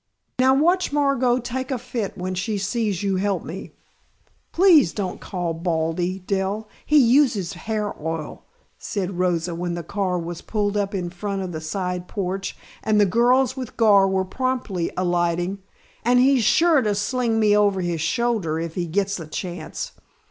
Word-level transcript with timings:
"Now 0.39 0.55
watch 0.55 0.91
Margot 0.91 1.37
take 1.37 1.69
a 1.69 1.77
fit 1.77 2.17
when 2.17 2.33
she 2.33 2.57
sees 2.57 3.03
you 3.03 3.17
help 3.17 3.45
me 3.45 3.75
please 4.51 4.93
don't 4.93 5.21
call 5.21 5.53
Baldy, 5.53 6.17
Dell, 6.17 6.67
he 6.83 6.97
uses 6.97 7.53
hair 7.53 7.93
oil," 8.01 8.43
said 8.79 9.19
Rosa, 9.19 9.53
when 9.53 9.75
the 9.75 9.83
car 9.83 10.17
was 10.17 10.41
pulled 10.41 10.75
up 10.75 10.95
in 10.95 11.11
front 11.11 11.43
of 11.43 11.51
the 11.51 11.61
side 11.61 12.07
porch 12.07 12.57
and 12.81 12.99
the 12.99 13.05
girls 13.05 13.55
with 13.55 13.77
Gar 13.77 14.07
were 14.07 14.25
promptly 14.25 14.89
alighting, 14.97 15.59
"and 16.03 16.19
he's 16.19 16.43
sure 16.43 16.81
to 16.81 16.95
sling 16.95 17.39
me 17.39 17.55
over 17.55 17.81
his 17.81 18.01
shoulder, 18.01 18.57
if 18.59 18.73
he 18.73 18.87
gets 18.87 19.17
the 19.17 19.27
chance." 19.27 19.91